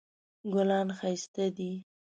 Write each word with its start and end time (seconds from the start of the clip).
ګلان 0.53 0.87
ښایسته 0.97 1.45
دي 1.57 1.71